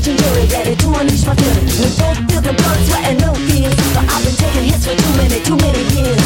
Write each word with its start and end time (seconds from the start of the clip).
legendary, 0.00 0.44
yeah, 0.44 0.64
unleash 1.00 1.26
my. 1.26 1.34
We 1.34 1.88
both 2.00 2.18
feel 2.30 2.40
the 2.40 2.54
blood, 2.56 2.78
sweat, 2.86 3.04
and 3.04 3.20
no 3.20 3.34
fears. 3.34 3.76
But 3.94 4.08
I've 4.08 4.24
been 4.24 4.34
taking 4.34 4.64
hits 4.64 4.86
for 4.86 4.96
too 4.96 5.16
many, 5.16 5.40
too 5.40 5.56
many 5.56 5.82
years. 5.94 6.19